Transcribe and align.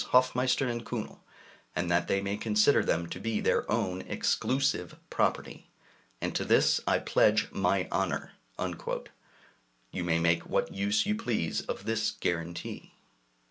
Hofmeister 0.13 0.67
and 0.67 0.83
Kühnel, 0.83 1.19
and 1.75 1.91
that 1.91 2.07
they 2.07 2.21
may 2.21 2.35
consider 2.35 2.83
them 2.83 3.05
to 3.05 3.19
be 3.19 3.39
their 3.39 3.71
own 3.71 4.01
exclusive 4.01 4.95
property. 5.11 5.67
And 6.19 6.35
to 6.35 6.43
this 6.43 6.81
I 6.87 6.97
pledge 6.97 7.51
my 7.51 7.87
honor." 7.91 8.31
You 8.57 10.03
may 10.03 10.17
make 10.17 10.49
what 10.49 10.73
use 10.73 11.05
you 11.05 11.13
please 11.13 11.61
of 11.61 11.85
this 11.85 12.09
guarantee. 12.09 12.93